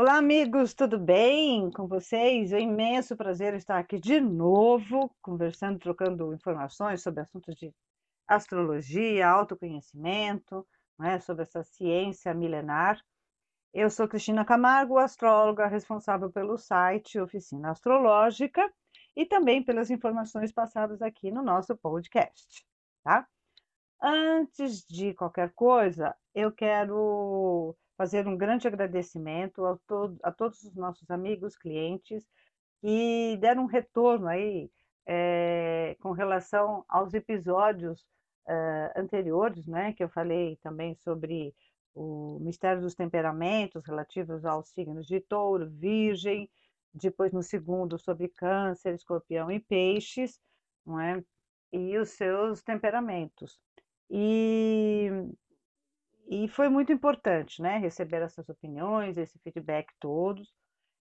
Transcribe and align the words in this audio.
Olá, 0.00 0.16
amigos, 0.16 0.72
tudo 0.72 0.98
bem 0.98 1.70
com 1.70 1.86
vocês? 1.86 2.54
É 2.54 2.56
um 2.56 2.60
imenso 2.60 3.14
prazer 3.14 3.52
estar 3.52 3.76
aqui 3.76 4.00
de 4.00 4.18
novo, 4.18 5.14
conversando, 5.20 5.78
trocando 5.78 6.32
informações 6.32 7.02
sobre 7.02 7.20
assuntos 7.20 7.54
de 7.54 7.70
astrologia, 8.26 9.28
autoconhecimento, 9.28 10.66
né, 10.98 11.20
sobre 11.20 11.42
essa 11.42 11.62
ciência 11.62 12.32
milenar. 12.32 12.98
Eu 13.74 13.90
sou 13.90 14.08
Cristina 14.08 14.42
Camargo, 14.42 14.96
astróloga 14.96 15.66
responsável 15.66 16.32
pelo 16.32 16.56
site 16.56 17.20
Oficina 17.20 17.70
Astrológica 17.70 18.72
e 19.14 19.26
também 19.26 19.62
pelas 19.62 19.90
informações 19.90 20.50
passadas 20.50 21.02
aqui 21.02 21.30
no 21.30 21.42
nosso 21.42 21.76
podcast, 21.76 22.64
tá? 23.04 23.28
Antes 24.02 24.82
de 24.88 25.12
qualquer 25.12 25.52
coisa, 25.52 26.16
eu 26.34 26.50
quero 26.50 27.76
fazer 28.00 28.26
um 28.26 28.34
grande 28.34 28.66
agradecimento 28.66 29.62
a, 29.66 29.76
to 29.86 30.16
a 30.22 30.32
todos 30.32 30.62
os 30.62 30.74
nossos 30.74 31.10
amigos, 31.10 31.54
clientes, 31.54 32.26
que 32.80 33.36
deram 33.38 33.64
um 33.64 33.66
retorno 33.66 34.26
aí 34.26 34.70
é, 35.04 35.94
com 36.00 36.12
relação 36.12 36.82
aos 36.88 37.12
episódios 37.12 38.06
é, 38.48 38.92
anteriores, 38.96 39.66
né, 39.66 39.92
que 39.92 40.02
eu 40.02 40.08
falei 40.08 40.56
também 40.62 40.94
sobre 40.94 41.54
o 41.94 42.38
mistério 42.40 42.80
dos 42.80 42.94
temperamentos 42.94 43.84
relativos 43.84 44.46
aos 44.46 44.70
signos 44.70 45.06
de 45.06 45.20
touro, 45.20 45.68
virgem, 45.68 46.48
depois 46.94 47.34
no 47.34 47.42
segundo 47.42 47.98
sobre 47.98 48.28
câncer, 48.28 48.94
escorpião 48.94 49.52
e 49.52 49.60
peixes, 49.60 50.40
não 50.86 50.98
é? 50.98 51.22
e 51.70 51.98
os 51.98 52.08
seus 52.12 52.62
temperamentos. 52.62 53.60
E 54.08 54.89
e 56.30 56.46
foi 56.46 56.68
muito 56.68 56.92
importante, 56.92 57.60
né, 57.60 57.76
receber 57.78 58.22
essas 58.22 58.48
opiniões, 58.48 59.18
esse 59.18 59.36
feedback 59.40 59.92
todos, 59.98 60.54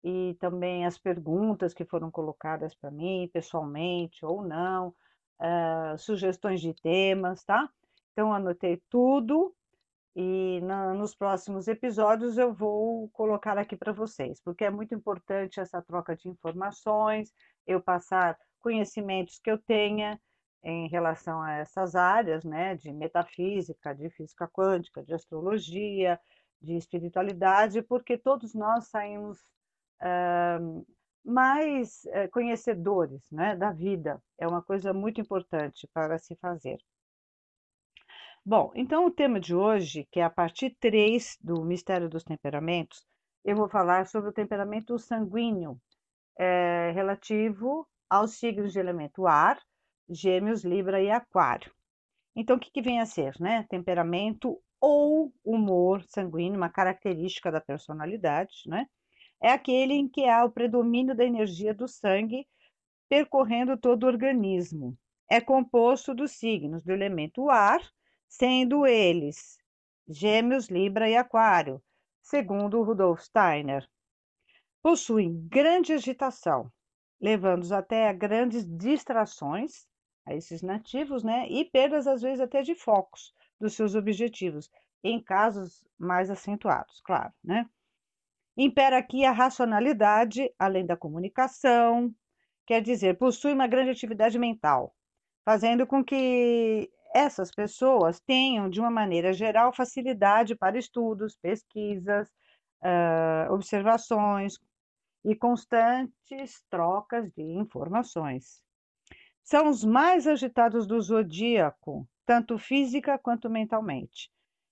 e 0.03 0.37
também 0.41 0.85
as 0.85 0.98
perguntas 0.98 1.73
que 1.73 1.84
foram 1.84 2.11
colocadas 2.11 2.75
para 2.75 2.91
mim, 2.91 3.31
pessoalmente 3.33 4.27
ou 4.27 4.43
não, 4.43 4.89
uh, 5.41 5.97
sugestões 5.97 6.61
de 6.61 6.75
temas, 6.75 7.45
tá? 7.45 7.70
Então, 8.12 8.34
anotei 8.34 8.83
tudo 8.91 9.55
e 10.17 10.61
na, 10.62 10.93
nos 10.93 11.15
próximos 11.15 11.69
episódios 11.69 12.37
eu 12.37 12.53
vou 12.53 13.09
colocar 13.11 13.56
aqui 13.56 13.77
para 13.77 13.93
vocês, 13.93 14.41
porque 14.43 14.65
é 14.65 14.70
muito 14.70 14.93
importante 14.93 15.61
essa 15.61 15.81
troca 15.81 16.17
de 16.17 16.28
informações, 16.28 17.33
eu 17.65 17.81
passar 17.81 18.37
conhecimentos 18.61 19.39
que 19.39 19.50
eu 19.50 19.56
tenha 19.56 20.20
em 20.63 20.89
relação 20.89 21.43
a 21.43 21.53
essas 21.53 21.95
áreas, 21.95 22.45
né, 22.45 22.75
de 22.77 22.93
metafísica, 22.93 23.95
de 23.95 24.09
física 24.11 24.49
quântica, 24.49 25.03
de 25.03 25.13
astrologia, 25.13 26.21
de 26.61 26.77
espiritualidade, 26.77 27.83
porque 27.83 28.17
todos 28.17 28.55
nós 28.55 28.89
saímos 28.89 29.39
uh, 30.01 30.87
mais 31.25 32.05
uh, 32.05 32.31
conhecedores 32.31 33.29
né, 33.31 33.57
da 33.57 33.73
vida. 33.73 34.23
É 34.39 34.47
uma 34.47 34.63
coisa 34.63 34.93
muito 34.93 35.21
importante 35.21 35.89
para 35.93 36.19
se 36.19 36.37
fazer. 36.37 36.79
Bom, 38.45 38.73
então 38.75 39.07
o 39.07 39.11
tema 39.11 39.39
de 39.39 39.55
hoje, 39.55 40.07
que 40.11 40.19
é 40.19 40.25
a 40.25 40.31
parte 40.31 40.71
3 40.81 41.39
do 41.41 41.65
Mistério 41.65 42.09
dos 42.09 42.25
Temperamentos, 42.25 43.07
eu 43.45 43.57
vou 43.57 43.69
falar 43.69 44.07
sobre 44.07 44.31
o 44.31 44.33
temperamento 44.33 44.99
sanguíneo, 44.99 45.81
é, 46.39 46.91
relativo 46.93 47.87
aos 48.09 48.33
signos 48.33 48.73
de 48.73 48.79
elemento 48.79 49.27
ar, 49.27 49.61
Gêmeos, 50.08 50.64
Libra 50.64 51.03
e 51.03 51.11
Aquário. 51.11 51.72
Então, 52.34 52.56
o 52.56 52.58
que, 52.61 52.70
que 52.70 52.83
vem 52.83 53.00
a 53.00 53.06
ser, 53.06 53.34
né? 53.39 53.67
Temperamento 53.69 54.61
ou 54.81 55.33
humor 55.44 56.03
sanguíneo, 56.05 56.56
uma 56.56 56.69
característica 56.69 57.53
da 57.53 57.61
personalidade, 57.61 58.62
né? 58.67 58.86
É 59.42 59.50
aquele 59.50 59.94
em 59.94 60.09
que 60.09 60.28
há 60.28 60.44
o 60.44 60.50
predomínio 60.50 61.14
da 61.14 61.25
energia 61.25 61.75
do 61.75 61.89
sangue 61.89 62.47
percorrendo 63.09 63.77
todo 63.77 64.05
o 64.05 64.06
organismo. 64.06 64.97
É 65.28 65.41
composto 65.41 66.15
dos 66.15 66.32
signos 66.32 66.82
do 66.82 66.93
elemento 66.93 67.50
ar, 67.50 67.81
sendo 68.28 68.87
eles 68.87 69.59
Gêmeos, 70.09 70.69
Libra 70.69 71.09
e 71.09 71.16
Aquário, 71.16 71.82
segundo 72.21 72.82
Rudolf 72.82 73.21
Steiner. 73.21 73.88
Possuem 74.82 75.47
grande 75.48 75.93
agitação, 75.93 76.71
levando-os 77.21 77.72
até 77.72 78.09
a 78.09 78.12
grandes 78.12 78.65
distrações 78.65 79.87
a 80.27 80.34
esses 80.34 80.62
nativos, 80.62 81.22
né? 81.22 81.47
E 81.49 81.65
perdas, 81.65 82.06
às 82.06 82.22
vezes, 82.22 82.41
até 82.41 82.62
de 82.62 82.75
focos 82.75 83.34
dos 83.60 83.75
seus 83.75 83.94
objetivos, 83.94 84.71
em 85.03 85.22
casos 85.22 85.84
mais 85.99 86.31
acentuados, 86.31 87.00
claro, 87.00 87.33
né? 87.43 87.69
Impera 88.56 88.99
aqui 88.99 89.25
a 89.25 89.33
racionalidade, 89.33 90.53
além 90.59 90.84
da 90.84 90.97
comunicação, 90.97 92.15
quer 92.66 92.83
dizer, 92.83 93.16
possui 93.19 93.53
uma 93.53 93.66
grande 93.66 93.91
atividade 93.91 94.38
mental, 94.38 94.94
fazendo 95.44 95.87
com 95.87 96.05
que 96.05 96.91
essas 97.15 97.50
pessoas 97.50 98.21
tenham, 98.21 98.69
de 98.69 98.81
uma 98.81 98.91
maneira 98.91 99.33
geral, 99.33 99.72
facilidade 99.72 100.54
para 100.54 100.78
estudos, 100.78 101.37
pesquisas, 101.37 102.28
uh, 102.83 103.53
observações 103.53 104.54
e 105.25 105.34
constantes 105.34 106.62
trocas 106.71 107.31
de 107.33 107.43
informações. 107.43 108.62
São 109.42 109.69
os 109.69 109.84
mais 109.84 110.26
agitados 110.26 110.86
do 110.86 111.00
zodíaco, 111.00 112.08
tanto 112.25 112.58
física 112.58 113.19
quanto 113.19 113.50
mentalmente. 113.50 114.30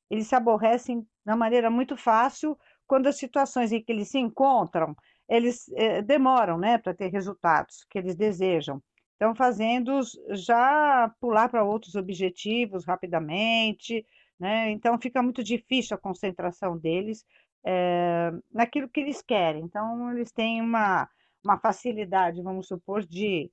Eles 0.09 0.27
se 0.27 0.35
aborrecem 0.35 1.01
de 1.01 1.07
uma 1.27 1.37
maneira 1.37 1.71
muito 1.71 1.97
fácil 1.97 2.59
quando 2.87 3.07
as 3.07 3.17
situações 3.17 3.73
em 3.73 3.83
que 3.83 3.93
eles 3.93 4.09
se 4.09 4.19
encontram, 4.19 4.97
eles 5.29 5.69
eh, 5.77 6.03
demoram 6.03 6.59
né, 6.59 6.77
para 6.77 6.93
ter 6.93 7.09
resultados 7.09 7.87
que 7.89 7.99
eles 7.99 8.17
desejam. 8.17 8.83
Então, 9.15 9.35
fazendo-os 9.35 10.19
já 10.31 11.15
pular 11.21 11.49
para 11.49 11.63
outros 11.63 11.95
objetivos 11.95 12.87
rapidamente, 12.87 14.05
né? 14.39 14.71
Então, 14.71 14.99
fica 14.99 15.23
muito 15.23 15.45
difícil 15.45 15.95
a 15.95 16.01
concentração 16.01 16.79
deles 16.79 17.23
é, 17.63 18.33
naquilo 18.51 18.89
que 18.89 18.99
eles 18.99 19.21
querem. 19.21 19.63
Então, 19.63 20.11
eles 20.11 20.33
têm 20.33 20.63
uma, 20.63 21.07
uma 21.45 21.59
facilidade, 21.59 22.43
vamos 22.43 22.67
supor, 22.67 23.05
de 23.07 23.51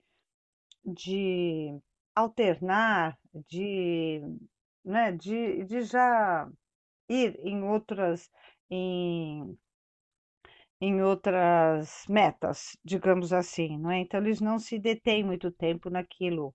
de 0.88 1.78
alternar, 2.16 3.18
de, 3.50 4.22
né, 4.84 5.12
de, 5.12 5.64
de 5.66 5.82
já 5.84 6.50
ir 7.10 7.40
em 7.44 7.64
outras, 7.64 8.30
em, 8.70 9.58
em 10.80 11.02
outras 11.02 12.06
metas, 12.08 12.78
digamos 12.84 13.34
assim, 13.34 13.78
não 13.78 13.92
é? 13.92 14.00
Então 14.00 14.20
eles 14.20 14.40
não 14.42 14.58
se 14.60 14.80
detêm 14.80 15.24
muito 15.24 15.52
tempo 15.52 15.90
naquilo 15.90 16.54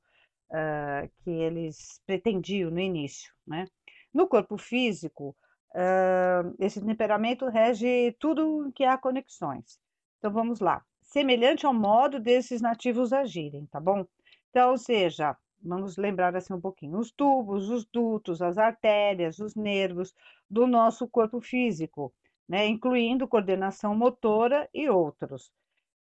uh, 0.51 1.09
que 1.23 1.31
eles 1.31 2.01
pretendiam 2.07 2.71
no 2.71 2.81
início, 2.81 3.33
né? 3.47 3.67
No 4.13 4.27
corpo 4.29 4.59
físico, 4.59 5.37
uh, 5.75 6.55
esse 6.59 6.81
temperamento 6.85 7.47
rege 7.49 8.15
tudo 8.19 8.73
que 8.75 8.85
há 8.85 8.97
conexões. 8.99 9.79
Então 10.19 10.33
vamos 10.33 10.61
lá. 10.61 10.83
Semelhante 11.03 11.67
ao 11.67 11.75
modo 11.75 12.19
desses 12.21 12.61
nativos 12.61 13.13
agirem, 13.13 13.67
tá 13.67 13.81
bom? 13.81 14.07
Então, 14.53 14.73
ou 14.73 14.77
seja, 14.77 15.35
vamos 15.63 15.97
lembrar 15.97 16.37
assim 16.37 16.53
um 16.53 16.61
pouquinho, 16.61 16.99
os 16.99 17.11
tubos, 17.11 17.71
os 17.71 17.87
dutos, 17.87 18.43
as 18.43 18.59
artérias, 18.59 19.39
os 19.39 19.55
nervos 19.55 20.15
do 20.49 20.67
nosso 20.67 21.09
corpo 21.09 21.41
físico, 21.41 22.15
né, 22.47 22.67
incluindo 22.67 23.27
coordenação 23.27 23.97
motora 23.97 24.69
e 24.75 24.91
outros. 24.91 25.51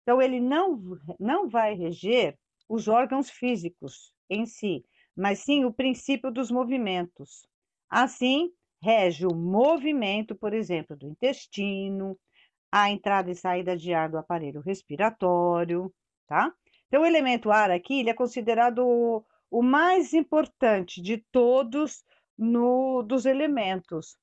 Então, 0.02 0.20
ele 0.20 0.38
não, 0.38 0.98
não 1.18 1.48
vai 1.48 1.72
reger 1.74 2.38
os 2.68 2.88
órgãos 2.88 3.30
físicos 3.30 4.12
em 4.28 4.44
si, 4.44 4.84
mas 5.16 5.38
sim 5.38 5.64
o 5.64 5.72
princípio 5.72 6.30
dos 6.30 6.50
movimentos. 6.50 7.46
Assim, 7.88 8.52
rege 8.82 9.26
o 9.26 9.34
movimento, 9.34 10.34
por 10.34 10.52
exemplo, 10.52 10.94
do 10.94 11.08
intestino, 11.08 12.18
a 12.70 12.90
entrada 12.90 13.30
e 13.30 13.34
saída 13.34 13.76
de 13.76 13.94
ar 13.94 14.10
do 14.10 14.18
aparelho 14.18 14.60
respiratório, 14.60 15.90
tá? 16.26 16.52
Então, 16.92 17.04
o 17.04 17.06
elemento 17.06 17.50
ar 17.50 17.70
aqui 17.70 18.00
ele 18.00 18.10
é 18.10 18.14
considerado 18.14 19.24
o 19.50 19.62
mais 19.62 20.12
importante 20.12 21.00
de 21.00 21.16
todos 21.32 22.04
no, 22.36 23.02
dos 23.02 23.24
elementos, 23.24 24.18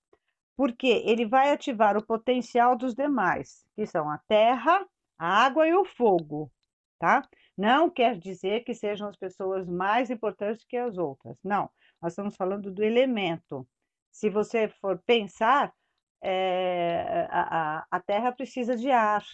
porque 0.55 0.85
ele 0.85 1.25
vai 1.25 1.51
ativar 1.51 1.97
o 1.97 2.05
potencial 2.05 2.75
dos 2.75 2.93
demais, 2.93 3.65
que 3.75 3.87
são 3.87 4.07
a 4.07 4.19
terra, 4.27 4.85
a 5.17 5.45
água 5.45 5.67
e 5.67 5.73
o 5.73 5.83
fogo, 5.83 6.51
tá? 6.99 7.27
Não 7.57 7.89
quer 7.89 8.19
dizer 8.19 8.63
que 8.63 8.75
sejam 8.75 9.09
as 9.09 9.17
pessoas 9.17 9.67
mais 9.67 10.11
importantes 10.11 10.63
que 10.63 10.77
as 10.77 10.95
outras, 10.95 11.39
não. 11.43 11.71
Nós 11.99 12.11
estamos 12.11 12.35
falando 12.35 12.69
do 12.69 12.83
elemento. 12.83 13.67
Se 14.11 14.29
você 14.29 14.69
for 14.79 15.01
pensar, 15.07 15.73
é, 16.21 17.27
a, 17.31 17.87
a, 17.89 17.99
terra 17.99 18.31
precisa 18.31 18.77
de 18.77 18.91
ar, 18.91 19.25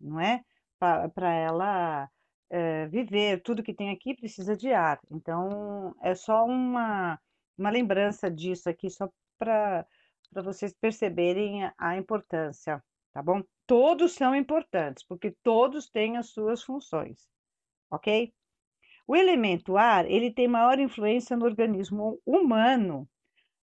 não 0.00 0.18
é? 0.18 0.42
Para 0.80 1.32
ela 1.32 2.10
é, 2.50 2.86
viver, 2.88 3.42
tudo 3.42 3.62
que 3.62 3.74
tem 3.74 3.90
aqui 3.90 4.14
precisa 4.14 4.56
de 4.56 4.72
ar. 4.72 5.00
Então, 5.10 5.94
é 6.02 6.14
só 6.14 6.44
uma, 6.44 7.18
uma 7.56 7.70
lembrança 7.70 8.30
disso 8.30 8.68
aqui, 8.68 8.90
só 8.90 9.08
para 9.38 9.86
vocês 10.32 10.74
perceberem 10.74 11.70
a 11.78 11.96
importância 11.96 12.82
tá 13.12 13.22
bom? 13.22 13.42
Todos 13.66 14.12
são 14.14 14.34
importantes, 14.34 15.04
porque 15.04 15.34
todos 15.42 15.88
têm 15.88 16.16
as 16.16 16.30
suas 16.30 16.62
funções, 16.62 17.28
ok? 17.90 18.32
O 19.06 19.16
elemento 19.16 19.76
ar, 19.76 20.08
ele 20.08 20.32
tem 20.32 20.48
maior 20.48 20.78
influência 20.78 21.36
no 21.36 21.44
organismo 21.44 22.20
humano 22.24 23.08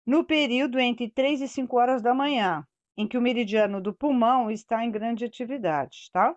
no 0.06 0.24
período 0.24 0.80
entre 0.80 1.10
3 1.10 1.42
e 1.42 1.48
5 1.48 1.78
horas 1.78 2.02
da 2.02 2.14
manhã, 2.14 2.66
em 2.98 3.08
que 3.08 3.18
o 3.18 3.22
meridiano 3.22 3.82
do 3.82 3.94
pulmão 3.94 4.50
está 4.50 4.84
em 4.84 4.92
grande 4.92 5.26
atividade, 5.26 6.10
tá? 6.12 6.36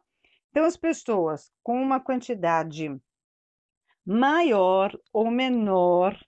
Então, 0.50 0.64
as 0.64 0.76
pessoas 0.76 1.50
com 1.62 1.80
uma 1.80 2.00
quantidade 2.00 2.90
maior 4.04 4.98
ou 5.12 5.30
menor 5.30 6.18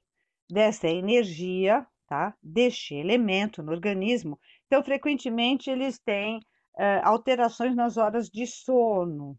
dessa 0.48 0.88
energia, 0.88 1.86
tá? 2.06 2.34
Deste 2.42 2.94
elemento 2.94 3.62
no 3.62 3.72
organismo, 3.72 4.38
então, 4.66 4.82
frequentemente, 4.82 5.68
eles 5.68 5.98
têm 5.98 6.38
uh, 6.38 7.04
alterações 7.04 7.74
nas 7.74 7.96
horas 7.96 8.28
de 8.30 8.46
sono, 8.46 9.38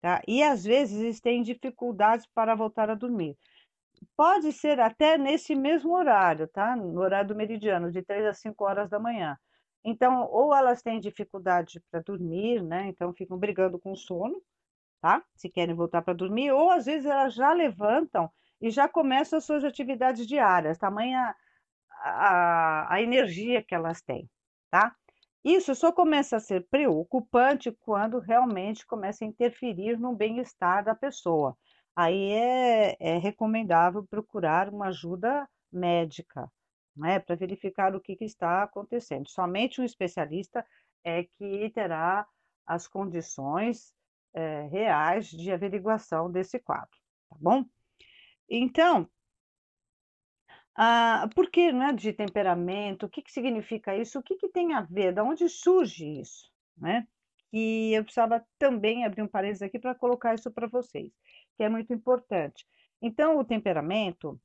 tá? 0.00 0.22
E 0.26 0.42
às 0.42 0.64
vezes 0.64 1.00
eles 1.00 1.20
têm 1.20 1.42
dificuldades 1.42 2.26
para 2.34 2.54
voltar 2.54 2.90
a 2.90 2.94
dormir. 2.94 3.36
Pode 4.16 4.52
ser 4.52 4.80
até 4.80 5.16
nesse 5.16 5.54
mesmo 5.54 5.94
horário, 5.94 6.48
tá? 6.48 6.74
No 6.74 7.00
horário 7.00 7.28
do 7.28 7.36
meridiano, 7.36 7.92
de 7.92 8.02
3 8.02 8.26
a 8.26 8.34
5 8.34 8.64
horas 8.64 8.90
da 8.90 8.98
manhã. 8.98 9.36
Então, 9.86 10.28
ou 10.32 10.52
elas 10.52 10.82
têm 10.82 10.98
dificuldade 10.98 11.80
para 11.90 12.00
dormir, 12.00 12.60
né? 12.60 12.88
Então 12.88 13.12
ficam 13.14 13.38
brigando 13.38 13.78
com 13.78 13.92
o 13.92 13.96
sono, 13.96 14.42
tá? 15.00 15.24
Se 15.36 15.48
querem 15.48 15.74
voltar 15.76 16.02
para 16.02 16.14
dormir, 16.14 16.50
ou 16.52 16.70
às 16.70 16.86
vezes 16.86 17.06
elas 17.06 17.34
já 17.34 17.52
levantam 17.52 18.30
e 18.60 18.70
já 18.70 18.88
começam 18.88 19.38
as 19.38 19.44
suas 19.44 19.64
atividades 19.64 20.26
diárias, 20.26 20.78
tamanha 20.78 21.34
a, 22.02 22.94
a 22.94 23.02
energia 23.02 23.62
que 23.62 23.74
elas 23.74 24.02
têm, 24.02 24.28
tá? 24.70 24.94
Isso 25.44 25.74
só 25.76 25.92
começa 25.92 26.36
a 26.36 26.40
ser 26.40 26.66
preocupante 26.68 27.70
quando 27.80 28.18
realmente 28.18 28.84
começa 28.86 29.24
a 29.24 29.28
interferir 29.28 29.98
no 29.98 30.16
bem-estar 30.16 30.84
da 30.84 30.94
pessoa. 30.94 31.56
Aí 31.94 32.32
é, 32.32 32.96
é 32.98 33.18
recomendável 33.18 34.04
procurar 34.10 34.68
uma 34.68 34.88
ajuda 34.88 35.48
médica, 35.72 36.50
né, 36.96 37.18
para 37.18 37.36
verificar 37.36 37.94
o 37.94 38.00
que, 38.00 38.16
que, 38.16 38.24
está 38.24 38.62
acontecendo. 38.62 39.28
Somente 39.28 39.80
um 39.80 39.84
especialista 39.84 40.64
é 41.04 41.24
que 41.24 41.70
terá 41.70 42.26
as 42.66 42.88
condições 42.88 43.94
é, 44.34 44.62
reais 44.68 45.28
de 45.28 45.52
averiguação 45.52 46.30
desse 46.30 46.58
quadro, 46.58 46.96
tá 47.28 47.36
bom? 47.40 47.64
Então, 48.48 49.08
ah, 50.74 51.28
por 51.34 51.50
que 51.50 51.72
né, 51.72 51.92
de 51.92 52.12
temperamento? 52.12 53.06
O 53.06 53.08
que, 53.08 53.22
que 53.22 53.32
significa 53.32 53.96
isso? 53.96 54.18
O 54.18 54.22
que, 54.22 54.36
que 54.36 54.48
tem 54.48 54.74
a 54.74 54.82
ver? 54.82 55.12
De 55.12 55.20
onde 55.20 55.48
surge 55.48 56.20
isso? 56.20 56.50
Né? 56.76 57.06
E 57.52 57.92
eu 57.94 58.04
precisava 58.04 58.44
também 58.58 59.04
abrir 59.04 59.22
um 59.22 59.28
parênteses 59.28 59.62
aqui 59.62 59.78
para 59.78 59.94
colocar 59.94 60.34
isso 60.34 60.50
para 60.50 60.66
vocês, 60.66 61.10
que 61.56 61.62
é 61.62 61.68
muito 61.68 61.92
importante. 61.92 62.66
Então, 63.00 63.38
o 63.38 63.44
temperamento 63.44 64.38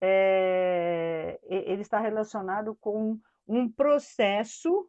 é, 0.00 1.38
ele 1.42 1.82
está 1.82 1.98
relacionado 1.98 2.74
com 2.76 3.18
um 3.46 3.70
processo 3.70 4.88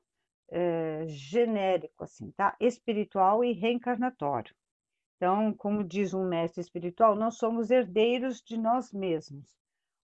é, 0.49 1.05
genérico, 1.07 2.03
assim, 2.03 2.31
tá? 2.31 2.55
Espiritual 2.59 3.43
e 3.43 3.53
reencarnatório. 3.53 4.53
Então, 5.15 5.53
como 5.53 5.83
diz 5.83 6.13
um 6.13 6.27
mestre 6.27 6.61
espiritual, 6.61 7.15
nós 7.15 7.37
somos 7.37 7.71
herdeiros 7.71 8.41
de 8.41 8.57
nós 8.57 8.91
mesmos, 8.93 9.57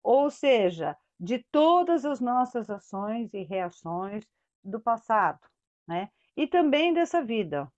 ou 0.03 0.31
seja, 0.31 0.97
de 1.19 1.45
todas 1.51 2.05
as 2.05 2.21
nossas 2.21 2.71
ações 2.71 3.35
e 3.35 3.43
reações 3.43 4.25
do 4.63 4.81
passado, 4.81 5.41
né? 5.87 6.11
E 6.37 6.47
também 6.47 6.95
dessa 6.95 7.23
vida. 7.23 7.71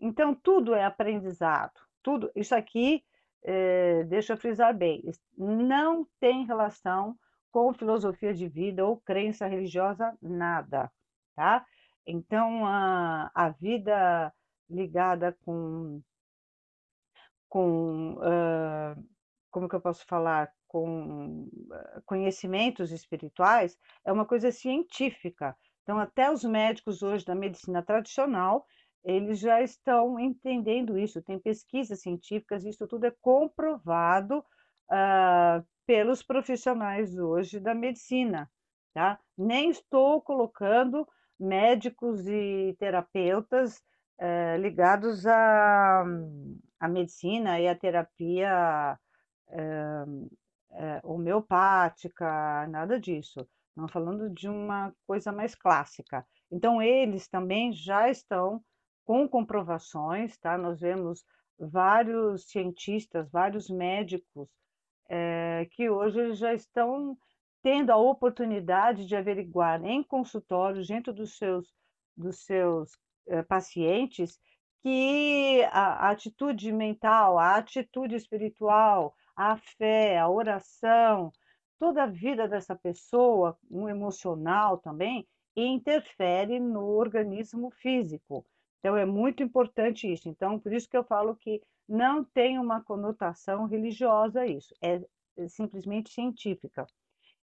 Então, 0.00 0.34
tudo 0.34 0.74
é 0.74 0.84
aprendizado, 0.84 1.80
tudo. 2.02 2.30
Isso 2.34 2.54
aqui 2.54 3.04
é, 3.44 4.04
deixa 4.04 4.32
eu 4.32 4.36
frisar 4.36 4.76
bem, 4.76 5.02
não 5.36 6.06
tem 6.18 6.46
relação 6.46 7.16
com 7.52 7.72
filosofia 7.72 8.34
de 8.34 8.48
vida 8.48 8.84
ou 8.84 9.00
crença 9.00 9.46
religiosa, 9.46 10.16
nada, 10.20 10.90
tá? 11.36 11.64
Então, 12.06 12.66
a, 12.66 13.30
a 13.34 13.50
vida 13.50 14.32
ligada 14.68 15.36
com, 15.44 16.02
com 17.48 18.14
uh, 18.14 19.04
como 19.50 19.68
que 19.68 19.76
eu 19.76 19.80
posso 19.80 20.04
falar, 20.06 20.52
com 20.66 21.48
conhecimentos 22.04 22.90
espirituais, 22.90 23.78
é 24.04 24.12
uma 24.12 24.26
coisa 24.26 24.50
científica. 24.50 25.56
Então, 25.84 25.98
até 26.00 26.28
os 26.32 26.42
médicos 26.42 27.02
hoje 27.02 27.24
da 27.24 27.36
medicina 27.36 27.80
tradicional, 27.80 28.66
eles 29.04 29.38
já 29.38 29.60
estão 29.60 30.18
entendendo 30.18 30.98
isso, 30.98 31.22
tem 31.22 31.38
pesquisas 31.38 32.00
científicas, 32.00 32.64
isso 32.64 32.88
tudo 32.88 33.04
é 33.04 33.10
comprovado 33.20 34.38
uh, 34.38 35.64
pelos 35.86 36.22
profissionais 36.22 37.18
hoje 37.18 37.60
da 37.60 37.74
medicina, 37.74 38.50
tá? 38.94 39.20
Nem 39.36 39.68
estou 39.68 40.22
colocando 40.22 41.06
médicos 41.38 42.26
e 42.26 42.74
terapeutas 42.78 43.82
uh, 44.18 44.56
ligados 44.58 45.26
à, 45.26 46.04
medicina 46.88 47.60
e 47.60 47.68
à 47.68 47.74
terapia 47.74 48.98
uh, 49.48 50.30
homeopática, 51.02 52.66
nada 52.68 52.98
disso. 52.98 53.46
Estamos 53.68 53.92
falando 53.92 54.30
de 54.30 54.48
uma 54.48 54.94
coisa 55.06 55.30
mais 55.32 55.54
clássica. 55.54 56.26
Então, 56.50 56.80
eles 56.80 57.28
também 57.28 57.72
já 57.72 58.08
estão 58.08 58.62
com 59.04 59.28
comprovações, 59.28 60.36
tá? 60.38 60.56
Nós 60.58 60.80
vemos 60.80 61.24
vários 61.58 62.48
cientistas, 62.48 63.30
vários 63.30 63.68
médicos 63.68 64.48
é, 65.08 65.66
que 65.70 65.88
hoje 65.88 66.34
já 66.34 66.54
estão 66.54 67.16
tendo 67.62 67.90
a 67.90 67.96
oportunidade 67.96 69.06
de 69.06 69.16
averiguar 69.16 69.84
em 69.84 70.02
consultórios, 70.02 70.88
dentro 70.88 71.12
dos 71.12 71.36
seus, 71.36 71.72
dos 72.16 72.44
seus 72.44 72.92
é, 73.26 73.42
pacientes, 73.42 74.38
que 74.82 75.62
a, 75.72 76.08
a 76.08 76.10
atitude 76.10 76.70
mental, 76.72 77.38
a 77.38 77.56
atitude 77.56 78.14
espiritual, 78.14 79.14
a 79.34 79.56
fé, 79.56 80.18
a 80.18 80.28
oração, 80.28 81.32
toda 81.78 82.04
a 82.04 82.06
vida 82.06 82.46
dessa 82.46 82.76
pessoa, 82.76 83.58
um 83.70 83.88
emocional 83.88 84.78
também, 84.78 85.26
interfere 85.56 86.60
no 86.60 86.84
organismo 86.86 87.70
físico. 87.70 88.44
Então, 88.84 88.98
é 88.98 89.06
muito 89.06 89.42
importante 89.42 90.12
isso. 90.12 90.28
Então, 90.28 90.60
por 90.60 90.70
isso 90.70 90.86
que 90.86 90.96
eu 90.96 91.02
falo 91.02 91.34
que 91.34 91.62
não 91.88 92.22
tem 92.22 92.58
uma 92.58 92.84
conotação 92.84 93.64
religiosa 93.64 94.46
isso, 94.46 94.74
é 94.82 95.00
simplesmente 95.48 96.12
científica. 96.12 96.86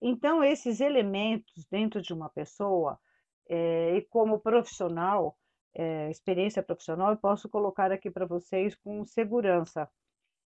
Então, 0.02 0.44
esses 0.44 0.82
elementos 0.82 1.66
dentro 1.70 2.02
de 2.02 2.12
uma 2.12 2.28
pessoa, 2.28 3.00
é, 3.48 3.96
e 3.96 4.02
como 4.02 4.38
profissional, 4.38 5.34
é, 5.72 6.10
experiência 6.10 6.62
profissional, 6.62 7.12
eu 7.12 7.16
posso 7.16 7.48
colocar 7.48 7.90
aqui 7.90 8.10
para 8.10 8.26
vocês 8.26 8.74
com 8.74 9.02
segurança, 9.06 9.90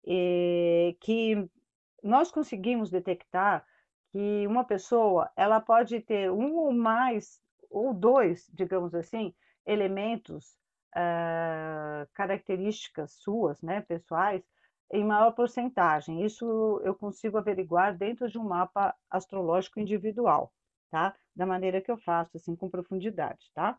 é, 0.05 0.97
que 0.99 1.49
nós 2.03 2.29
conseguimos 2.29 2.89
detectar 2.89 3.65
que 4.11 4.45
uma 4.47 4.65
pessoa 4.65 5.31
ela 5.37 5.61
pode 5.61 6.01
ter 6.01 6.29
um 6.29 6.57
ou 6.57 6.73
mais, 6.73 7.41
ou 7.69 7.93
dois, 7.93 8.51
digamos 8.53 8.93
assim, 8.93 9.33
elementos 9.65 10.61
uh, 10.95 12.07
características 12.13 13.11
suas, 13.13 13.61
né, 13.61 13.81
pessoais, 13.81 14.43
em 14.91 15.03
maior 15.03 15.31
porcentagem. 15.31 16.23
Isso 16.23 16.81
eu 16.83 16.93
consigo 16.95 17.37
averiguar 17.37 17.97
dentro 17.97 18.29
de 18.29 18.37
um 18.37 18.43
mapa 18.43 18.95
astrológico 19.09 19.79
individual, 19.79 20.53
tá? 20.91 21.15
Da 21.35 21.45
maneira 21.45 21.81
que 21.81 21.91
eu 21.91 21.97
faço, 21.97 22.37
assim, 22.37 22.55
com 22.55 22.69
profundidade, 22.69 23.51
tá? 23.53 23.77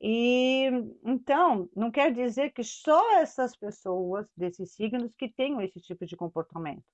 E 0.00 0.68
então, 1.04 1.70
não 1.76 1.90
quer 1.90 2.12
dizer 2.12 2.50
que 2.52 2.64
só 2.64 3.18
essas 3.20 3.56
pessoas 3.56 4.26
desses 4.36 4.74
signos 4.74 5.14
que 5.14 5.28
tenham 5.28 5.60
esse 5.60 5.80
tipo 5.80 6.04
de 6.04 6.16
comportamento. 6.16 6.84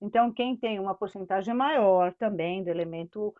Então, 0.00 0.32
quem 0.32 0.56
tem 0.56 0.78
uma 0.78 0.94
porcentagem 0.94 1.54
maior 1.54 2.12
também 2.14 2.62
do 2.62 2.68
elemento, 2.68 3.34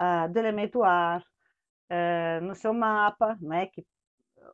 uh, 0.00 0.32
do 0.32 0.38
elemento 0.38 0.82
ar 0.82 1.20
uh, 1.20 2.44
no 2.44 2.54
seu 2.54 2.74
mapa, 2.74 3.38
né, 3.40 3.66
que 3.66 3.86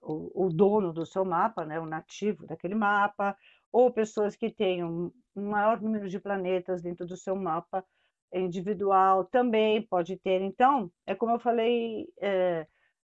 o, 0.03 0.47
o, 0.47 0.49
dono 0.51 0.93
do 0.93 1.05
seu 1.07 1.25
mapa, 1.25 1.65
né, 1.65 1.79
o 1.81 1.87
nativo 1.87 2.47
daquele 2.47 2.75
mapa, 2.75 3.37
ou 3.73 3.93
pessoas 3.93 4.37
que 4.37 4.51
tenham 4.51 5.13
um 5.37 5.51
maior 5.51 5.81
número 5.81 6.09
de 6.09 6.19
planetas 6.19 6.83
dentro 6.83 7.07
do 7.07 7.17
seu 7.17 7.37
mapa 7.37 7.85
individual 8.33 9.25
também 9.25 9.83
pode 9.83 10.17
ter. 10.19 10.41
Então, 10.41 10.91
é 11.07 11.15
como 11.15 11.33
eu 11.33 11.39
falei 11.39 12.09
é, 12.21 12.67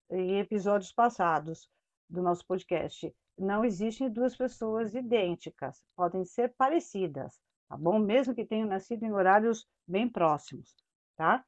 em 0.09 0.39
episódios 0.39 0.91
passados 0.91 1.69
do 2.09 2.21
nosso 2.21 2.45
podcast, 2.45 3.13
não 3.37 3.63
existem 3.63 4.09
duas 4.09 4.35
pessoas 4.35 4.93
idênticas, 4.93 5.83
podem 5.95 6.25
ser 6.25 6.53
parecidas, 6.57 7.39
tá 7.67 7.77
bom? 7.77 7.99
Mesmo 7.99 8.35
que 8.35 8.45
tenham 8.45 8.67
nascido 8.67 9.03
em 9.03 9.13
horários 9.13 9.67
bem 9.87 10.09
próximos, 10.09 10.75
tá? 11.15 11.45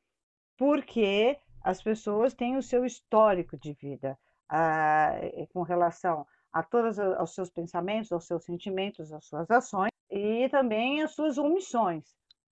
Porque 0.58 1.38
as 1.62 1.82
pessoas 1.82 2.34
têm 2.34 2.58
o 2.58 2.62
seu 2.62 2.86
histórico 2.86 3.58
de 3.58 3.74
vida 3.74 4.18
ah, 4.52 5.14
com 5.54 5.64
relação 5.64 6.28
a 6.52 6.62
todos 6.62 6.98
os 6.98 7.34
seus 7.34 7.50
pensamentos, 7.50 8.12
aos 8.12 8.28
seus 8.28 8.44
sentimentos, 8.44 9.14
às 9.14 9.26
suas 9.26 9.50
ações 9.50 9.92
e 10.10 10.50
também 10.50 11.02
as 11.02 11.12
suas 11.12 11.38
omissões. 11.38 12.04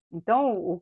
Então, 0.09 0.55
o, 0.57 0.81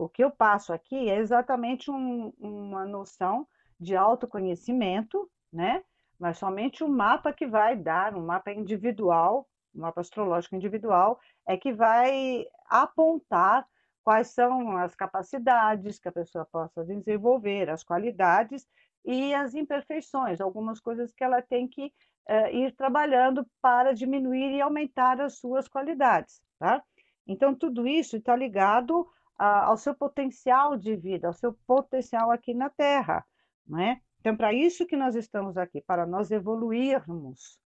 o 0.00 0.08
que 0.08 0.24
eu 0.24 0.30
passo 0.30 0.72
aqui 0.72 1.10
é 1.10 1.18
exatamente 1.18 1.90
um, 1.90 2.32
uma 2.38 2.86
noção 2.86 3.46
de 3.78 3.94
autoconhecimento, 3.94 5.30
né? 5.52 5.84
Mas 6.18 6.38
somente 6.38 6.82
o 6.82 6.88
mapa 6.88 7.34
que 7.34 7.46
vai 7.46 7.76
dar, 7.76 8.14
um 8.14 8.24
mapa 8.24 8.50
individual, 8.50 9.46
um 9.74 9.82
mapa 9.82 10.00
astrológico 10.00 10.56
individual, 10.56 11.20
é 11.46 11.58
que 11.58 11.74
vai 11.74 12.46
apontar 12.70 13.68
quais 14.02 14.28
são 14.28 14.78
as 14.78 14.94
capacidades 14.94 15.98
que 15.98 16.08
a 16.08 16.12
pessoa 16.12 16.46
possa 16.46 16.82
desenvolver, 16.82 17.68
as 17.68 17.84
qualidades 17.84 18.66
e 19.06 19.32
as 19.32 19.54
imperfeições, 19.54 20.40
algumas 20.40 20.80
coisas 20.80 21.12
que 21.12 21.22
ela 21.22 21.40
tem 21.40 21.68
que 21.68 21.86
uh, 22.28 22.48
ir 22.52 22.74
trabalhando 22.74 23.46
para 23.62 23.94
diminuir 23.94 24.52
e 24.52 24.60
aumentar 24.60 25.20
as 25.20 25.38
suas 25.38 25.68
qualidades, 25.68 26.42
tá? 26.58 26.82
Então, 27.26 27.54
tudo 27.54 27.86
isso 27.86 28.16
está 28.16 28.34
ligado 28.34 29.00
uh, 29.00 29.06
ao 29.38 29.76
seu 29.76 29.94
potencial 29.94 30.76
de 30.76 30.96
vida, 30.96 31.28
ao 31.28 31.32
seu 31.32 31.52
potencial 31.66 32.32
aqui 32.32 32.52
na 32.52 32.68
Terra, 32.68 33.24
não 33.66 33.78
é? 33.78 34.00
Então, 34.20 34.36
para 34.36 34.52
isso 34.52 34.86
que 34.86 34.96
nós 34.96 35.14
estamos 35.14 35.56
aqui, 35.56 35.80
para 35.80 36.04
nós 36.04 36.32
evoluirmos, 36.32 37.60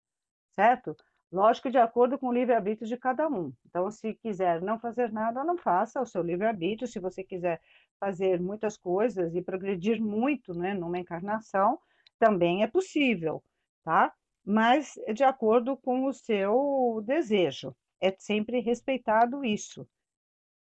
certo? 0.54 0.96
Lógico, 1.32 1.70
de 1.70 1.78
acordo 1.78 2.18
com 2.18 2.28
o 2.28 2.34
livre-arbítrio 2.34 2.88
de 2.88 2.98
cada 2.98 3.28
um. 3.28 3.54
Então, 3.66 3.92
se 3.92 4.14
quiser 4.14 4.62
não 4.62 4.80
fazer 4.80 5.12
nada, 5.12 5.44
não 5.44 5.58
faça, 5.58 6.02
o 6.02 6.06
seu 6.06 6.22
livre-arbítrio. 6.22 6.88
Se 6.88 7.00
você 7.00 7.24
quiser 7.24 7.62
fazer 8.00 8.40
muitas 8.40 8.78
coisas 8.78 9.36
e 9.36 9.42
progredir 9.42 10.02
muito 10.02 10.54
né, 10.54 10.74
numa 10.74 11.00
encarnação, 11.00 11.80
também 12.18 12.64
é 12.64 12.68
possível, 12.68 13.44
tá? 13.84 14.14
Mas 14.46 14.94
de 15.14 15.24
acordo 15.24 15.76
com 15.76 16.06
o 16.06 16.14
seu 16.14 17.04
desejo. 17.06 17.76
É 18.00 18.12
sempre 18.18 18.60
respeitado 18.60 19.44
isso, 19.44 19.88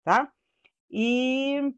tá? 0.04 0.30
E, 0.90 1.72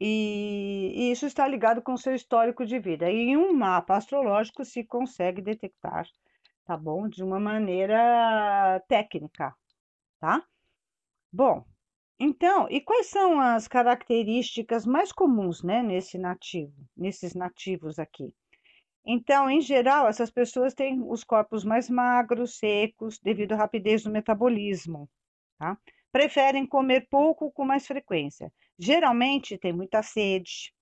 e, 0.00 0.92
e 0.94 1.10
isso 1.12 1.26
está 1.26 1.46
ligado 1.46 1.82
com 1.82 1.92
o 1.92 1.98
seu 1.98 2.14
histórico 2.14 2.64
de 2.64 2.78
vida. 2.78 3.10
E 3.10 3.16
em 3.16 3.36
um 3.36 3.52
mapa 3.52 3.96
astrológico 3.96 4.64
se 4.64 4.84
consegue 4.84 5.42
detectar 5.42 6.06
tá 6.68 6.76
bom? 6.76 7.08
De 7.08 7.24
uma 7.24 7.40
maneira 7.40 8.78
técnica, 8.88 9.56
tá? 10.20 10.44
Bom, 11.32 11.64
então, 12.20 12.68
e 12.70 12.78
quais 12.80 13.06
são 13.06 13.40
as 13.40 13.66
características 13.66 14.84
mais 14.84 15.10
comuns, 15.10 15.62
né, 15.62 15.82
nesse 15.82 16.18
nativo, 16.18 16.74
nesses 16.94 17.34
nativos 17.34 17.98
aqui? 17.98 18.34
Então, 19.06 19.48
em 19.48 19.62
geral, 19.62 20.08
essas 20.08 20.30
pessoas 20.30 20.74
têm 20.74 21.02
os 21.02 21.24
corpos 21.24 21.64
mais 21.64 21.88
magros, 21.88 22.58
secos, 22.58 23.18
devido 23.18 23.52
à 23.52 23.56
rapidez 23.56 24.02
do 24.02 24.10
metabolismo, 24.10 25.08
tá? 25.58 25.78
Preferem 26.12 26.66
comer 26.66 27.08
pouco 27.10 27.50
com 27.50 27.64
mais 27.64 27.86
frequência. 27.86 28.52
Geralmente 28.78 29.56
tem 29.56 29.72
muita 29.72 30.02
sede, 30.02 30.74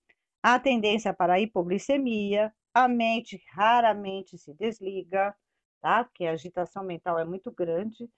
há 0.43 0.59
tendência 0.59 1.13
para 1.13 1.39
hipoglicemia, 1.39 2.53
a 2.73 2.89
mente 2.89 3.41
raramente 3.53 4.37
se 4.37 4.53
desliga, 4.53 5.33
tá? 5.81 6.03
Porque 6.03 6.25
a 6.25 6.31
agitação 6.31 6.83
mental 6.83 7.19
é 7.19 7.25
muito 7.25 7.51
grande, 7.51 8.09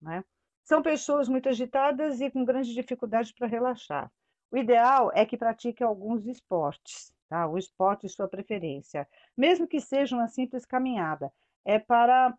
né? 0.00 0.24
São 0.64 0.82
pessoas 0.82 1.28
muito 1.28 1.48
agitadas 1.48 2.20
e 2.20 2.30
com 2.30 2.44
grande 2.44 2.74
dificuldade 2.74 3.32
para 3.34 3.46
relaxar. 3.46 4.12
O 4.50 4.56
ideal 4.56 5.10
é 5.14 5.24
que 5.24 5.36
pratique 5.36 5.82
alguns 5.82 6.26
esportes, 6.26 7.12
tá? 7.28 7.46
O 7.46 7.58
esporte 7.58 8.06
de 8.06 8.12
sua 8.12 8.28
preferência, 8.28 9.08
mesmo 9.36 9.66
que 9.66 9.80
seja 9.80 10.16
uma 10.16 10.28
simples 10.28 10.64
caminhada, 10.66 11.32
é 11.64 11.78
para 11.78 12.36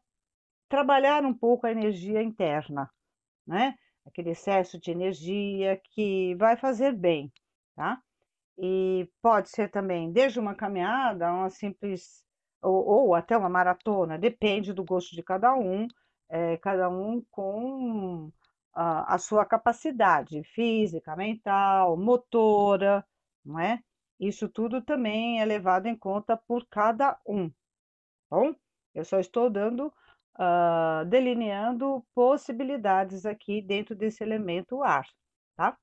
trabalhar 0.67 1.25
um 1.25 1.33
pouco 1.33 1.65
a 1.65 1.71
energia 1.71 2.21
interna, 2.21 2.89
né? 3.45 3.75
Aquele 4.05 4.31
excesso 4.31 4.79
de 4.79 4.91
energia 4.91 5.79
que 5.91 6.35
vai 6.35 6.55
fazer 6.55 6.93
bem, 6.93 7.31
tá? 7.75 8.01
E 8.57 9.09
pode 9.21 9.49
ser 9.49 9.69
também 9.69 10.11
desde 10.11 10.39
uma 10.39 10.55
caminhada, 10.55 11.31
uma 11.31 11.49
simples 11.49 12.23
ou, 12.61 12.85
ou 12.85 13.15
até 13.15 13.37
uma 13.37 13.49
maratona, 13.49 14.17
depende 14.17 14.73
do 14.73 14.83
gosto 14.83 15.15
de 15.15 15.23
cada 15.23 15.53
um, 15.55 15.87
é, 16.29 16.57
cada 16.57 16.89
um 16.89 17.23
com 17.31 18.31
a, 18.73 19.15
a 19.15 19.17
sua 19.17 19.45
capacidade 19.45 20.43
física, 20.43 21.15
mental, 21.15 21.97
motora, 21.97 23.05
não 23.43 23.59
é? 23.59 23.81
Isso 24.19 24.49
tudo 24.49 24.81
também 24.81 25.41
é 25.41 25.45
levado 25.45 25.87
em 25.87 25.95
conta 25.97 26.35
por 26.37 26.67
cada 26.69 27.17
um. 27.25 27.51
Bom, 28.29 28.53
eu 28.93 29.05
só 29.05 29.19
estou 29.19 29.49
dando, 29.49 29.87
uh, 30.37 31.05
delineando 31.07 32.05
possibilidades 32.13 33.25
aqui 33.25 33.61
dentro 33.61 33.95
desse 33.95 34.23
elemento 34.23 34.83
ar, 34.83 35.07
tá? 35.55 35.77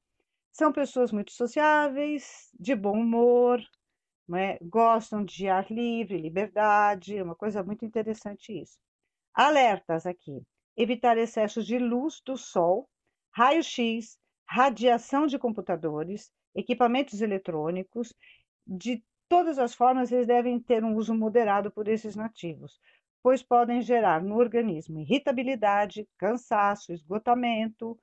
São 0.53 0.73
pessoas 0.73 1.13
muito 1.13 1.33
sociáveis, 1.33 2.51
de 2.59 2.75
bom 2.75 3.01
humor, 3.01 3.61
né? 4.29 4.59
gostam 4.61 5.25
de 5.25 5.49
ar 5.49 5.71
livre, 5.71 6.19
liberdade, 6.19 7.17
é 7.17 7.23
uma 7.23 7.35
coisa 7.35 7.63
muito 7.63 7.85
interessante 7.85 8.53
isso. 8.53 8.79
Alertas 9.35 10.07
aqui: 10.07 10.43
evitar 10.77 11.17
excessos 11.19 11.67
de 11.67 11.79
luz 11.79 12.21
do 12.25 12.37
sol, 12.37 12.89
raio-x, 13.31 14.19
radiação 14.49 15.27
de 15.27 15.39
computadores, 15.39 16.31
equipamentos 16.55 17.21
eletrônicos, 17.21 18.15
de 18.67 19.03
todas 19.29 19.59
as 19.59 19.75
formas, 19.75 20.11
eles 20.11 20.27
devem 20.27 20.59
ter 20.61 20.85
um 20.85 20.95
uso 20.95 21.15
moderado 21.15 21.71
por 21.71 21.89
esses 21.89 22.17
nativos, 22.17 22.81
pois 23.23 23.43
podem 23.43 23.83
gerar 23.83 24.23
no 24.23 24.37
organismo 24.37 25.01
irritabilidade, 25.01 26.09
cansaço, 26.17 26.93
esgotamento, 26.93 27.99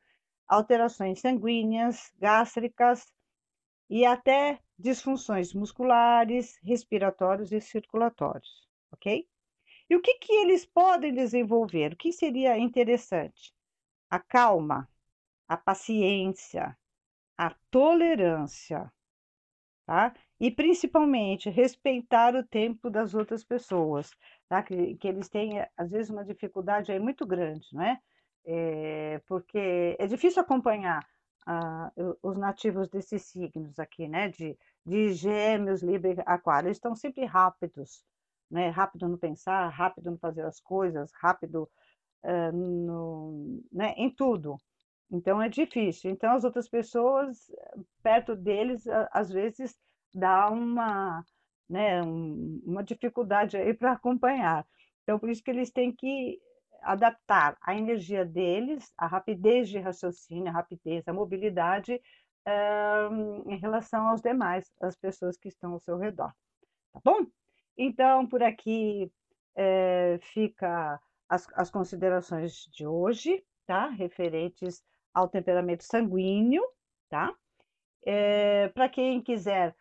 alterações 0.48 1.20
sanguíneas, 1.20 2.12
gástricas 2.20 3.06
e 3.90 4.06
até 4.06 4.60
disfunções 4.78 5.54
musculares, 5.54 6.58
respiratórios 6.64 7.52
e 7.52 7.62
circulatórios, 7.62 8.68
ok? 8.92 9.28
E 9.90 9.96
o 9.96 10.02
que, 10.02 10.16
que 10.16 10.34
eles 10.34 10.66
podem 10.66 11.14
desenvolver? 11.14 11.94
O 11.94 11.98
que 11.98 12.12
seria 12.12 12.58
interessante? 12.58 13.54
A 14.10 14.20
calma, 14.20 14.90
a 15.48 15.58
paciência, 15.58 16.78
a 17.38 17.52
tolerância, 17.70 18.92
tá? 19.86 20.14
E 20.40 20.52
principalmente 20.52 21.50
respeitar 21.50 22.36
o 22.36 22.44
tempo 22.44 22.90
das 22.90 23.14
outras 23.14 23.44
pessoas, 23.44 24.12
tá? 24.50 24.64
Que, 24.64 24.96
que 24.96 25.08
eles 25.08 25.30
têm, 25.30 25.66
às 25.78 25.92
vezes, 25.92 26.10
uma 26.10 26.26
dificuldade 26.26 26.92
aí 26.92 27.00
muito 27.00 27.26
grande, 27.26 27.68
não 27.74 27.84
é? 27.84 28.00
é 28.46 29.20
porque 29.28 29.96
é 30.00 30.08
difícil 30.08 30.42
acompanhar 30.42 31.08
ah, 31.46 31.92
os 32.22 32.38
nativos 32.38 32.90
desses 32.90 33.24
signos 33.24 33.78
aqui, 33.80 34.08
né? 34.08 34.30
De, 34.30 34.58
de 34.86 35.14
gêmeos, 35.14 35.82
Libra 35.82 36.14
e 36.14 36.24
Aquário, 36.26 36.68
eles 36.68 36.78
estão 36.78 36.96
sempre 36.96 37.26
rápidos, 37.26 38.04
né? 38.50 38.70
Rápido 38.70 39.08
no 39.08 39.18
pensar, 39.18 39.68
rápido 39.70 40.12
no 40.12 40.18
fazer 40.18 40.44
as 40.46 40.60
coisas, 40.60 41.12
rápido 41.14 41.70
uh, 42.24 42.52
no, 42.52 43.62
né? 43.72 43.94
em 43.98 44.10
tudo. 44.10 44.58
Então 45.12 45.42
é 45.42 45.50
difícil. 45.50 46.12
Então 46.12 46.34
as 46.34 46.44
outras 46.44 46.68
pessoas 46.68 47.52
perto 48.02 48.36
deles 48.36 48.86
às 49.12 49.30
vezes 49.30 49.78
dá 50.14 50.50
uma, 50.50 51.24
né? 51.70 52.02
uma 52.04 52.84
dificuldade 52.84 53.58
aí 53.58 53.74
para 53.74 53.94
acompanhar. 53.94 54.66
Então 55.04 55.20
por 55.20 55.30
isso 55.30 55.44
que 55.44 55.52
eles 55.52 55.72
têm 55.72 55.92
que 55.94 56.40
adaptar 56.84 57.58
a 57.62 57.76
energia 57.76 58.26
deles, 58.26 58.94
a 58.98 59.08
rapidez 59.08 59.70
de 59.70 59.80
raciocínio, 59.80 60.50
a 60.50 60.52
rapidez, 60.52 61.08
a 61.08 61.14
mobilidade 61.14 62.02
uh, 62.48 63.50
em 63.50 63.58
relação 63.58 64.08
aos 64.08 64.22
demais, 64.22 64.72
as 64.82 64.96
pessoas 64.96 65.38
que 65.38 65.48
estão 65.48 65.74
ao 65.74 65.80
seu 65.80 65.98
redor. 65.98 66.32
Tá 66.94 67.00
bom? 67.04 67.26
Então, 67.78 68.28
por 68.28 68.44
aqui 68.44 69.12
é, 69.56 70.20
fica 70.22 71.00
as, 71.28 71.48
as 71.56 71.72
considerações 71.72 72.70
de 72.72 72.86
hoje, 72.86 73.44
tá? 73.66 73.88
Referentes 73.88 74.84
ao 75.14 75.28
temperamento 75.28 75.84
sanguíneo, 75.84 76.64
tá? 77.10 77.34
É, 78.06 78.68
Para 78.70 78.90
quem 78.90 79.22
quiser 79.22 79.76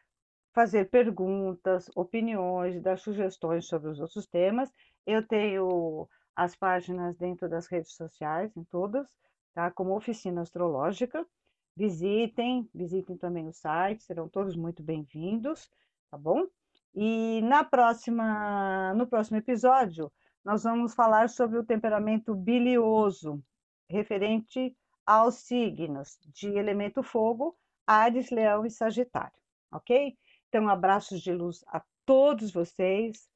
fazer 0.54 0.90
perguntas, 0.90 1.90
opiniões, 1.94 2.80
dar 2.80 2.99
sugestões 2.99 3.66
sobre 3.66 3.90
os 3.90 4.00
outros 4.00 4.26
temas, 4.26 4.71
eu 5.06 5.26
tenho 5.26 6.09
as 6.35 6.55
páginas 6.57 7.17
dentro 7.17 7.49
das 7.49 7.67
redes 7.67 7.93
sociais, 7.93 8.57
em 8.57 8.65
todas, 8.65 9.09
tá? 9.55 9.71
Como 9.71 9.97
Oficina 9.97 10.43
Astrológica. 10.43 11.27
Visitem, 11.75 12.69
visitem 12.75 13.17
também 13.17 13.49
o 13.49 13.53
site, 13.53 14.03
serão 14.03 14.29
todos 14.29 14.55
muito 14.55 14.83
bem-vindos, 14.83 15.71
tá 16.11 16.19
bom? 16.19 16.47
E 16.95 17.41
na 17.43 17.65
próxima, 17.65 18.93
no 18.95 19.07
próximo 19.07 19.39
episódio, 19.39 20.12
nós 20.45 20.65
vamos 20.65 20.95
falar 20.95 21.31
sobre 21.31 21.59
o 21.59 21.65
temperamento 21.65 22.35
bilioso, 22.35 23.43
referente 23.89 24.77
aos 25.07 25.37
signos 25.37 26.19
de 26.27 26.49
elemento 26.49 27.03
fogo, 27.03 27.57
Ares, 27.87 28.31
Leão 28.31 28.67
e 28.67 28.71
Sagitário, 28.71 29.33
ok? 29.73 30.17
Então, 30.49 30.69
abraços 30.69 31.23
de 31.23 31.33
luz 31.33 31.65
a 31.69 31.83
todos 32.05 32.53
vocês 32.53 33.29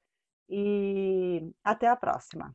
e 0.49 1.51
até 1.65 1.89
a 1.89 1.97
próxima. 1.97 2.55